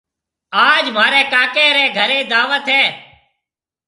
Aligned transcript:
آج 0.69 0.83
مهاريَ 0.95 1.21
ڪاڪي 1.33 1.67
رَي 1.77 1.85
گھريَ 1.97 2.19
دعوت 2.31 2.65
هيَ۔ 2.75 2.83